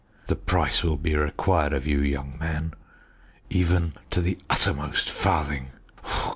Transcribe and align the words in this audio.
The 0.25 0.35
price 0.35 0.81
will 0.83 0.97
be 0.97 1.15
required 1.15 1.73
of 1.73 1.85
you, 1.85 1.99
young 2.01 2.35
man, 2.39 2.73
even 3.51 3.93
to 4.09 4.19
the 4.19 4.39
uttermost 4.49 5.11
farthing! 5.11 5.73